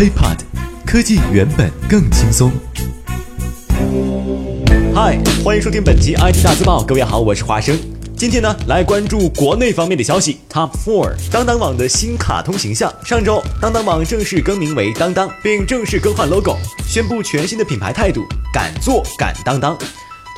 [0.00, 0.38] apod
[0.86, 2.50] 科技原本更轻松。
[4.94, 6.82] 嗨，欢迎收听本期 IT 大字报。
[6.82, 7.78] 各位好，我是华生。
[8.16, 10.40] 今天呢，来关注国内方面的消息。
[10.50, 12.90] Top Four，当当网的新卡通形象。
[13.04, 16.56] 上周，当当网正式更名为当当，并正式更换 logo，
[16.88, 18.24] 宣布全新的品牌态度：
[18.54, 19.76] 敢做敢当当。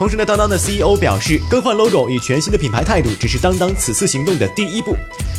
[0.02, 4.96] 同时呢，当当的 CEO 表示，更换 logo 与全新的品牌态度只是当当此次行动的第一步。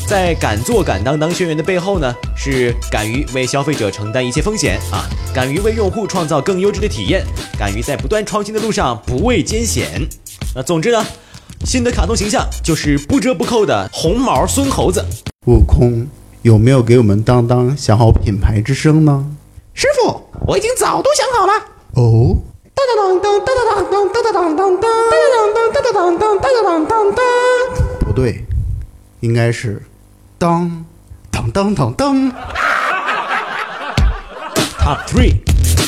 [0.07, 5.04] 在“敢做敢当当”宣言的背后呢，是敢于为消费者承担一切风险啊，
[5.36, 7.25] 敢于为用户创造更优质的体验，
[7.60, 10.01] 敢于在不断创新的路上不畏艰险。
[10.56, 11.06] 那总之呢，
[11.65, 15.06] 新的卡通形象就是不折不扣的红毛孙猴子。
[15.45, 16.07] 悟空
[16.42, 19.25] 有没有给我们当当想好品牌之声呢？
[19.73, 21.54] 师傅，我已经早都想好了。
[21.95, 22.37] 哦。
[22.83, 23.55] 当当当当
[23.92, 27.23] 当当当当当当当当当当当当。
[28.00, 28.43] 不对，
[29.21, 29.82] 应该是
[30.37, 30.86] 当
[31.32, 32.31] 当当当当。
[34.80, 35.36] Top three，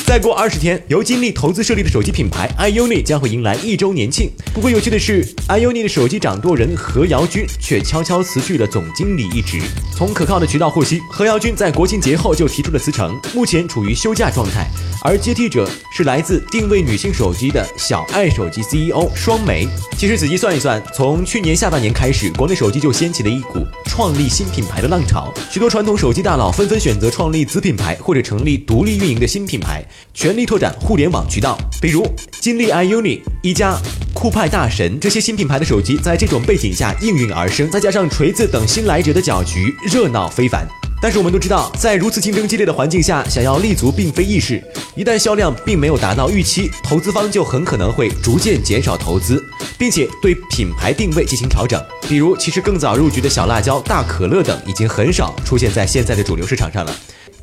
[0.06, 4.30] 再过二十天，由金立投资设立的手机品牌 iUni 将会迎来一周年庆。
[4.54, 9.60] 不过有趣的是，iUni 的手机掌舵人何瑶君却悄悄辞去了总经理一职。
[9.94, 14.66] 从可靠的渠道获悉，何瑶君在国庆节后就提出了辞呈，目前处于休假状态，
[15.04, 15.68] 而接替者。
[15.96, 19.66] 是来自定位女性手机的小爱手机 CEO 双梅。
[19.96, 29.82] 其实仔细算一算，从去年下半年开始，国内手机就掀起了一股创立新品牌的浪潮，许多传统手机大佬纷纷选择创立子品牌或者成立独立运营的新品牌。
[30.12, 32.06] 全力拓展互联网渠道，比如
[32.42, 33.74] 金立 iUni、一加、
[34.12, 40.68] 酷派大神这些新品牌的手机，在这种背景下应运而生，再加上锤子等新来者的搅局，热闹非凡。
[41.00, 44.62] 但是我们都知道，在如此竞争激烈的环境下，想要立足并非易事。
[44.94, 49.44] 一旦销量并没有达到预期，投资方就很可能会逐渐减少投资，
[49.78, 51.80] 并且对品牌定位进行调整。
[52.08, 56.96] 比如，其实更早入局的小辣椒、大可乐等，已经很少出现在现在的主流市场上了。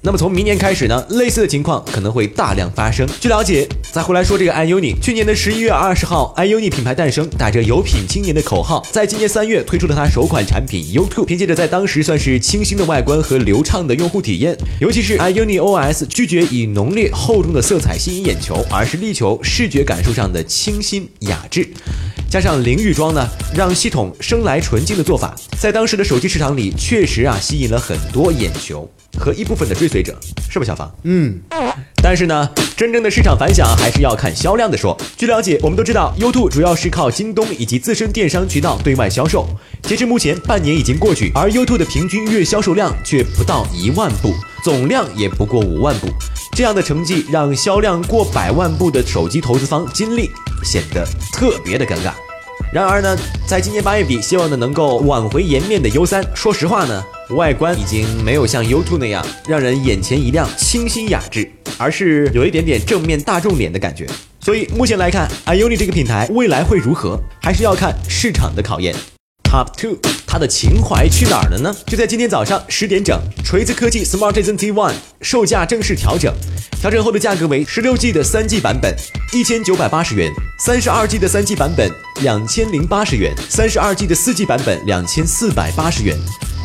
[0.06, 3.08] 那么从明年开始呢，类似的情况可能会大量发生。
[3.22, 11.24] 据了解，再回来说这个 iUni，去年的十一月二十号，iUni 品牌诞生，打着有品青年的口号，在今年三月推出了它首款产品 U2。
[11.24, 21.66] 凭借着在当时算是清新的外观和流畅的用户体验，尤其是 iUni OS 拒绝以浓烈厚重的色彩吸引眼球，而是力求视觉感受上的清新雅致。
[22.34, 28.90] 加上淋浴装呢，让系统生来纯净的做法，在当时的手机市场里确实啊吸引了很多眼球
[29.20, 30.18] 和一部分的追随者，
[30.50, 30.92] 是不，小芳？
[31.04, 31.40] 嗯。
[32.02, 35.00] 但是呢，真正的市场反响还是要看销量的说。
[35.16, 39.48] 据了解，我们都知道，U2 主要是靠京东以及自身电商渠道对外销售。
[39.84, 44.34] 截至目前，半年已经过去，而 U2 的平均月销售量却不到一万部，
[44.64, 46.08] 总量也不过五万部。
[46.56, 50.30] 这样的成绩让销量过百万部的手机投资方金立
[50.63, 52.12] 显得特别的尴尬。
[52.72, 53.16] 然而呢，
[53.46, 64.07] 在今年八月底，希望呢能够挽回颜面的 U 三，说实话呢，外观已经没有像 U two 那样让人眼前一亮、清新雅致，而是有一点点正面大众脸的感觉。
[64.40, 68.96] 所以目前来看，iUni 这个品牌未来会如何，还是要看市场的考验。
[69.53, 71.72] Top two，它的情怀去哪儿了呢？
[71.86, 76.34] 就在今天早上十点整，锤子科技 Smartisan T1 售价正式调整，
[76.81, 78.96] 调整后的价格为十六 G 的三 G 版本
[79.31, 81.91] 一千九百八十元，三十二 G 的三 G 版本
[82.24, 86.18] 两千零八十元，三十二 G 的四 G 版本两千四百八十元。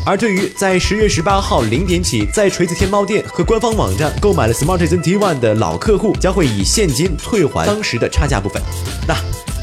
[0.03, 8.59] 而对于在十月十八号零点起在锤子天猫店和官方网站购买了 Smartisan T1 的老客户，将会以现金退还当时的差价部分。
[9.07, 9.15] 那。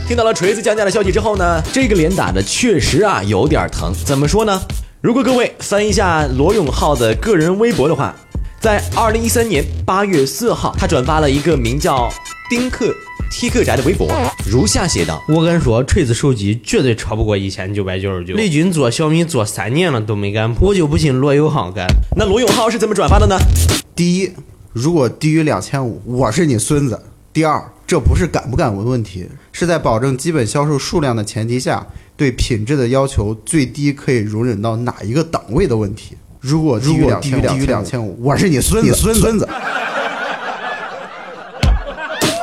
[0.06, 3.92] 听到了锤子降价的消息之后呢，这个脸打的确实啊有点疼。
[4.04, 4.62] 怎么说呢？
[5.00, 8.14] 如果各位翻一下罗永浩的个人微博的话，
[8.60, 12.08] 在二零一三年八月四号，他转发了一个名叫
[12.48, 12.94] 丁克
[13.32, 14.08] 踢克宅的微博，
[14.48, 18.34] 如下写道：“我跟说，锤子手机绝对超不过一千九百九十九。
[18.34, 21.84] 雷军做小米做三年了都没敢破，我就不信罗永浩敢。
[22.16, 23.36] 那罗永浩是怎么转发的呢？
[23.96, 24.30] 第一，
[24.72, 27.02] 如果低于两千五，我是你孙子。
[27.32, 31.86] 第二。”这不是敢不敢的问题，是在保证基本销售数量的前提下，
[32.16, 36.16] 对品质的要求最低可以容忍到哪一个档位的问题。
[36.40, 39.48] 如果低于低于两千五，我是你孙子孙子。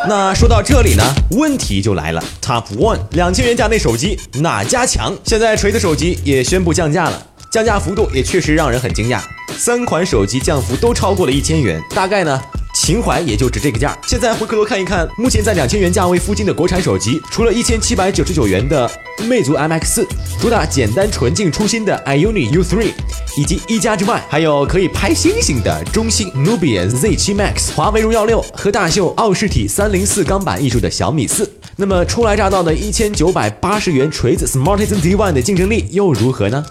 [0.08, 5.14] 那说到这里呢，问题就来了，Top One 两千元价内手机哪家强？
[5.26, 9.20] 现在锤子手机也宣布降价了，降价幅度也确实让人很惊讶，
[9.58, 12.42] 三款手机降幅都超过了一千元，大概呢？
[12.84, 13.98] 情怀也就值这个价。
[14.06, 18.92] 现在回过头看一看，目前在两千元价位附近的国产手机，除了一千七百九十九元的
[19.26, 20.08] 魅族 MX 四，
[20.42, 22.92] 主打简单纯净初心的 iUni U3，
[23.38, 31.50] 以及一加之外，还有可以拍星星的中兴 Nubia Z7 Max，华为荣耀六和大秀奥氏体三零四钢板艺术的小米四。
[31.78, 36.64] 那么初来乍到的一千九百八十元锤子 Smartisan D1 的竞争力又如何呢？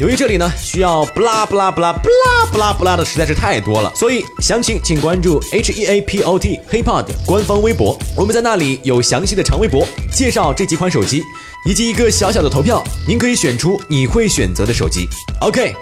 [0.00, 11.24] 由于这里呢需要不拉不拉不拉不拉不拉不拉的实在是太多了，所以详情请关注 H E A P O T HeyPod 官方微博，我们在那里有详细的长微博介绍这几款手机，
[11.66, 15.08] 以及一个小小的投票，您可以选出你会选择的手机。
[15.40, 15.74] OK，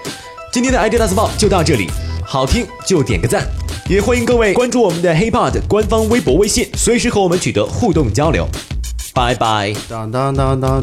[0.51, 1.91] 今天的 ID 大字报就到这里，
[2.25, 3.47] 好听就点个赞，
[3.87, 8.49] 也欢迎各位关注我们的 HeyPod 官方微博、微信，随时和我们取得互动交流。
[9.13, 9.75] 拜拜。
[9.89, 10.83] 当当当当